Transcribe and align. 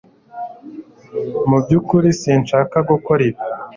Mu 1.49 1.57
byukuri 1.63 2.09
sinshaka 2.21 2.77
gukora 2.89 3.21
ibi 3.29 3.41